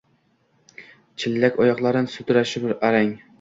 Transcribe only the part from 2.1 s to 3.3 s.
sudrashib arang.